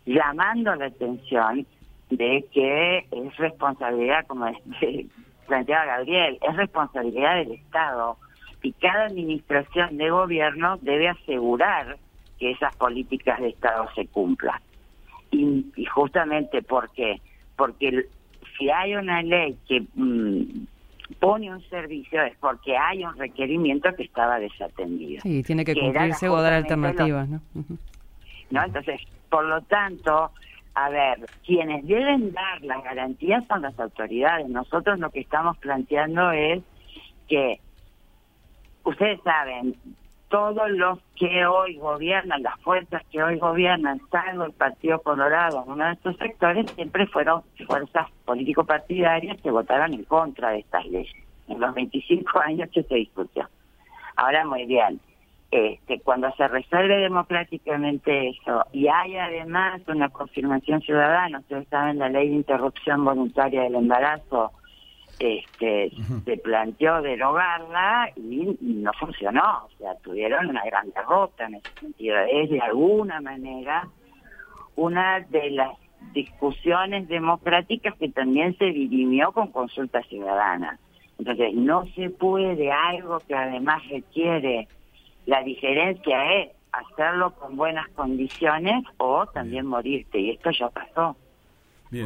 llamando 0.06 0.76
la 0.76 0.88
atención 0.88 1.66
de 2.10 2.46
que 2.52 3.08
es 3.10 3.38
responsabilidad, 3.38 4.28
como 4.28 4.52
planteaba 5.48 5.86
Gabriel, 5.86 6.38
es 6.42 6.56
responsabilidad 6.58 7.36
del 7.36 7.54
Estado 7.54 8.18
y 8.62 8.74
cada 8.74 9.06
administración 9.06 9.96
de 9.96 10.10
gobierno 10.10 10.76
debe 10.82 11.08
asegurar 11.08 11.96
que 12.40 12.52
esas 12.52 12.76
políticas 12.76 13.40
de 13.40 13.48
Estado 13.48 13.88
se 13.96 14.06
cumplan 14.08 14.60
y, 15.38 15.86
justamente 15.86 16.62
porque 16.62 17.22
porque 17.56 18.08
si 18.58 18.70
hay 18.70 18.96
una 18.96 19.22
ley 19.22 19.58
que 19.67 19.84
mm, 19.96 20.65
pone 21.20 21.51
un 21.51 21.62
servicio 21.70 22.22
es 22.24 22.36
porque 22.39 22.77
hay 22.77 23.03
un 23.03 23.17
requerimiento 23.17 23.94
que 23.96 24.03
estaba 24.03 24.39
desatendido. 24.39 25.22
Sí, 25.22 25.44
tiene 25.44 25.65
que, 25.65 25.74
cumplirse 25.74 26.29
o 26.29 26.41
dar 26.41 26.53
alternativas, 26.53 27.27
¿no? 27.27 27.41
¿no? 28.51 28.63
Entonces, 28.63 29.01
por 29.29 29.46
lo 29.46 29.62
tanto, 29.63 30.32
a 30.75 30.89
ver, 30.89 31.25
quienes 31.46 31.86
deben 31.88 32.34
dar 32.34 32.62
las 32.62 32.84
garantías 32.84 33.44
son 33.48 33.63
las 33.63 33.79
autoridades. 33.79 34.48
Nosotros 34.48 35.00
lo 35.00 35.10
que 35.10 35.22
estamos 35.22 35.58
planteando 35.58 36.32
es 36.32 36.62
que, 37.27 37.60
ustedes 38.84 39.20
saben, 39.24 39.75
todos 40.30 40.70
los 40.72 41.00
que 41.16 41.46
hoy 41.46 41.78
gobiernan, 41.78 42.44
las 42.44 42.60
fuerzas 42.62 43.02
que 43.12 43.24
hoy 43.24 43.38
gobiernan, 43.38 44.02
salvo 44.12 44.46
el 44.46 44.54
Partido 44.54 45.02
Colorado, 45.02 45.64
uno 45.68 45.86
de 45.86 45.94
estos 45.94 46.18
sectores, 46.18 46.70
siempre 46.72 47.08
fueron 47.08 47.44
fuerzas 47.66 48.08
político-partidarias 48.26 49.40
que 49.42 49.52
votaron 49.52 49.94
en 49.94 50.04
contra 50.04 50.52
de 50.52 50.60
estas 50.60 50.86
leyes, 50.88 51.14
en 51.48 51.60
los 51.60 51.74
25 51.74 52.40
años 52.46 52.70
que 52.74 52.84
se 52.84 52.96
discutió. 52.96 53.48
Ahora, 54.18 54.46
muy 54.46 54.66
bien, 54.66 55.00
este, 55.50 56.02
cuando 56.02 56.30
se 56.36 56.48
resuelve 56.48 56.98
democráticamente 56.98 58.30
eso 58.30 58.66
y 58.74 58.88
hay 58.88 59.16
además 59.16 59.82
una 59.88 60.10
confirmación 60.10 60.82
ciudadana, 60.82 61.40
ustedes 61.40 61.68
saben 61.70 62.00
la 62.00 62.10
ley 62.10 62.30
de 62.30 62.36
interrupción 62.36 63.06
voluntaria 63.06 63.62
del 63.62 63.76
embarazo, 63.76 64.52
este, 65.20 65.92
se 66.26 66.38
planteó 66.38 67.02
derogarla 67.02 68.12
y 68.16 68.58
no 68.62 68.92
funcionó, 68.94 69.66
o 69.66 69.70
sea, 69.78 69.96
tuvieron 70.04 70.48
una 70.48 70.64
gran 70.66 70.92
derrota 70.92 71.46
en 71.46 71.56
ese 71.56 71.70
sentido. 71.80 72.18
Es 72.32 72.50
de 72.50 72.62
alguna 72.62 73.20
manera 73.22 73.88
una 74.76 75.20
de 75.22 75.52
las 75.52 75.72
discusiones 76.14 77.08
democráticas 77.08 77.96
que 77.96 78.10
también 78.10 78.58
se 78.58 78.66
dirimió 78.66 79.32
con 79.32 79.52
consulta 79.52 80.02
ciudadana. 80.04 80.80
Entonces, 81.18 81.54
no 81.54 81.86
se 81.96 82.10
puede 82.10 82.72
algo 82.72 83.20
que 83.28 83.34
además 83.34 83.82
requiere, 83.90 84.68
la 85.26 85.42
diferencia 85.42 86.34
es 86.36 86.52
hacerlo 86.72 87.34
con 87.36 87.58
buenas 87.58 87.88
condiciones 87.90 88.84
o 88.98 89.26
también 89.28 89.66
morirte, 89.66 90.20
y 90.20 90.32
esto 90.32 90.52
ya 90.52 90.70
pasó. 90.70 91.16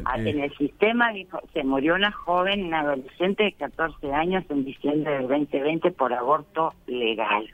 Ah, 0.05 0.17
en 0.17 0.27
eh. 0.27 0.45
el 0.45 0.57
sistema 0.57 1.11
se 1.53 1.63
murió 1.63 1.95
una 1.95 2.11
joven, 2.11 2.65
una 2.65 2.81
adolescente 2.81 3.43
de 3.43 3.53
14 3.53 4.13
años 4.13 4.43
en 4.49 4.63
diciembre 4.63 5.13
del 5.13 5.27
2020 5.27 5.91
por 5.91 6.13
aborto 6.13 6.73
legal. 6.87 7.49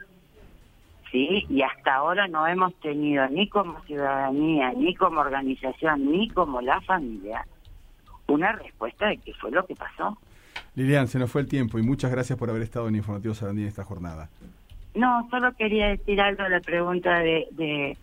¿Sí? 1.11 1.45
Y 1.49 1.61
hasta 1.61 1.95
ahora 1.95 2.27
no 2.27 2.45
hemos 2.47 2.73
tenido 2.81 3.27
ni 3.29 3.47
como 3.47 3.81
ciudadanía, 3.83 4.73
ni 4.73 4.93
como 4.93 5.21
organización, 5.21 6.11
ni 6.11 6.29
como 6.29 6.59
la 6.59 6.81
familia 6.81 7.45
una 8.27 8.51
respuesta 8.51 9.07
de 9.07 9.17
qué 9.17 9.33
fue 9.33 9.51
lo 9.51 9.65
que 9.65 9.75
pasó. 9.75 10.17
Lilian, 10.75 11.07
se 11.07 11.17
nos 11.17 11.31
fue 11.31 11.41
el 11.41 11.47
tiempo 11.47 11.79
y 11.79 11.81
muchas 11.81 12.11
gracias 12.11 12.37
por 12.37 12.49
haber 12.49 12.61
estado 12.61 12.87
en 12.87 12.95
Informativo 12.95 13.33
Sarandí 13.33 13.63
en 13.63 13.67
esta 13.67 13.83
jornada. 13.83 14.29
No, 14.95 15.27
solo 15.29 15.53
quería 15.53 15.89
decir 15.89 16.19
algo 16.21 16.43
a 16.43 16.49
la 16.49 16.59
pregunta 16.59 17.19
de, 17.19 17.47
de, 17.51 17.97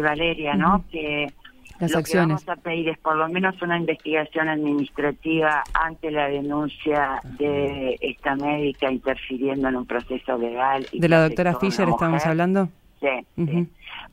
Valeria, 0.00 0.54
¿no? 0.54 0.84
Que 0.90 1.32
las 1.80 1.92
lo 1.92 1.98
acciones. 1.98 2.40
que 2.42 2.46
vamos 2.46 2.58
a 2.58 2.62
pedir 2.62 2.88
es 2.90 2.98
por 2.98 3.16
lo 3.16 3.28
menos 3.28 3.60
una 3.62 3.76
investigación 3.76 4.48
administrativa 4.48 5.62
ante 5.74 6.10
la 6.10 6.28
denuncia 6.28 7.20
de 7.38 7.96
esta 8.00 8.36
médica 8.36 8.90
interfiriendo 8.90 9.68
en 9.68 9.76
un 9.76 9.86
proceso 9.86 10.36
legal. 10.38 10.86
¿De 10.92 11.08
la 11.08 11.22
doctora 11.22 11.54
Fischer 11.54 11.88
estamos 11.88 12.24
hablando? 12.26 12.68
Sí, 13.00 13.66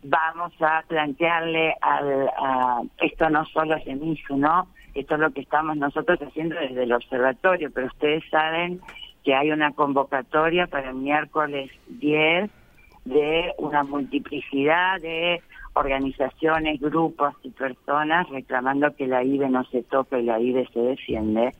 Vamos 0.03 0.53
a 0.61 0.83
plantearle 0.87 1.75
al, 1.81 2.29
a, 2.37 2.81
esto 3.01 3.29
no 3.29 3.45
solo 3.47 3.75
es 3.75 3.85
MISU, 3.85 4.37
¿no? 4.37 4.67
Esto 4.93 5.15
es 5.15 5.19
lo 5.19 5.31
que 5.31 5.41
estamos 5.41 5.75
nosotros 5.75 6.19
haciendo 6.21 6.55
desde 6.55 6.83
el 6.83 6.93
observatorio, 6.93 7.69
pero 7.73 7.87
ustedes 7.87 8.23
saben 8.29 8.79
que 9.23 9.35
hay 9.35 9.51
una 9.51 9.73
convocatoria 9.73 10.67
para 10.67 10.91
el 10.91 10.95
miércoles 10.95 11.69
10 11.87 12.49
de 13.05 13.53
una 13.57 13.83
multiplicidad 13.83 15.01
de 15.01 15.41
organizaciones, 15.77 16.79
grupos 16.79 17.35
y 17.43 17.49
personas 17.49 18.27
reclamando 18.29 18.95
que 18.95 19.07
la 19.07 19.23
IBE 19.23 19.49
no 19.49 19.63
se 19.65 19.83
toque 19.83 20.19
y 20.19 20.23
la 20.23 20.39
IBE 20.39 20.67
se 20.73 20.79
defiende, 20.79 21.53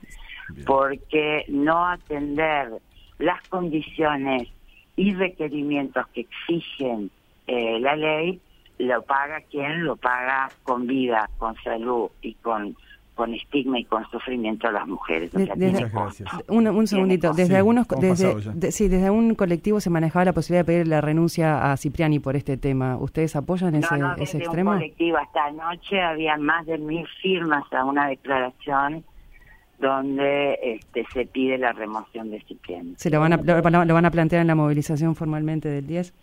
porque 0.66 1.46
no 1.48 1.88
atender 1.88 2.72
las 3.20 3.48
condiciones 3.50 4.48
y 4.96 5.14
requerimientos 5.14 6.08
que 6.08 6.22
exigen 6.22 7.12
eh, 7.48 7.80
la 7.80 7.96
ley, 7.96 8.42
lo 8.80 9.02
paga 9.04 9.42
quien 9.50 9.86
lo 9.86 9.96
paga 9.96 10.50
con 10.64 10.88
vida, 10.88 11.30
con 11.38 11.56
salud 11.64 12.10
y 12.22 12.34
con 12.36 12.76
con 13.18 13.34
estigma 13.34 13.80
y 13.80 13.84
con 13.84 14.10
sufrimiento 14.10 14.68
a 14.68 14.72
las 14.72 14.88
mujeres. 14.88 15.34
Muchas 15.34 15.58
gracias. 15.58 15.92
Un, 16.48 16.88
segundito. 16.88 17.34
Desde 17.34 17.58
algunos, 17.58 17.88
desde, 18.00 18.72
sí, 18.72 18.88
desde 18.88 19.08
algún 19.08 19.36
colectivo 19.36 19.82
se 19.82 19.90
manejaba 19.90 20.26
la 20.26 20.34
posibilidad 20.34 20.64
de 20.64 20.72
pedir 20.72 20.88
la 20.88 21.02
renuncia 21.02 21.72
a 21.72 21.76
Cipriani 21.76 22.20
por 22.20 22.36
este 22.36 22.56
tema. 22.56 22.96
¿Ustedes 22.98 23.36
apoyan 23.36 23.76
ese, 23.76 23.98
no, 23.98 24.16
ese 24.16 24.38
extremo? 24.38 24.72
Un 24.72 24.78
colectivo 24.78 25.18
hasta 25.18 25.46
anoche 25.46 26.00
había 26.00 26.38
más 26.38 26.66
de 26.68 26.78
mil 26.78 27.06
firmas 27.22 27.64
a 27.74 27.84
una 27.84 28.08
declaración 28.08 29.04
donde 29.80 30.58
este, 30.62 31.06
se 31.14 31.26
pide 31.26 31.58
la 31.58 31.74
remoción 31.74 32.30
de 32.32 32.40
Cipriani. 32.42 32.94
¿Se 32.98 33.10
lo 33.10 33.20
van, 33.20 33.34
a, 33.34 33.38
lo 33.38 33.94
van 33.94 34.06
a 34.06 34.12
plantear 34.12 34.42
en 34.42 34.48
la 34.48 34.56
movilización 34.56 35.16
formalmente 35.16 35.70
del 35.70 35.88
10? 35.88 36.14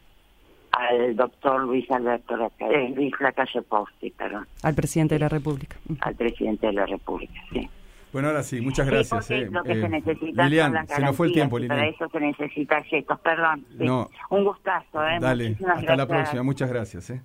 Al 0.77 1.17
doctor 1.17 1.63
Luis 1.65 1.91
Alberto 1.91 2.35
eh, 2.59 2.93
Luis 2.95 3.13
Lacalle 3.21 3.63
Posti, 3.63 4.11
perdón. 4.11 4.47
Al 4.63 4.75
presidente 4.75 5.15
de 5.15 5.21
la 5.21 5.29
República. 5.29 5.77
Al 6.01 6.15
presidente 6.15 6.67
de 6.67 6.73
la 6.73 6.87
República, 6.87 7.41
sí. 7.53 7.69
Bueno, 8.13 8.29
ahora 8.29 8.45
sí, 8.45 8.61
muchas 8.61 8.87
gracias. 8.87 9.27
Sí, 9.27 9.35
eh, 9.35 9.49
lo 9.51 9.65
que 9.65 9.75
se 9.75 9.87
eh, 9.87 9.89
necesita 9.89 10.45
Lilian, 10.45 10.87
se 10.87 11.03
nos 11.03 11.17
fue 11.17 11.27
el 11.27 11.33
tiempo, 11.33 11.59
Lilian. 11.59 11.77
Para 11.77 11.89
eso 11.89 12.09
se 12.09 12.21
necesita 12.21 12.81
gestos, 12.85 13.19
perdón. 13.21 13.65
Sí. 13.77 13.85
No. 13.85 14.09
Un 14.31 14.45
gustazo, 14.45 15.05
¿eh? 15.05 15.19
Dale, 15.21 15.57
hasta 15.67 15.97
la 15.97 16.07
próxima, 16.07 16.43
muchas 16.45 16.71
gracias. 16.71 17.11
¿eh? 17.11 17.21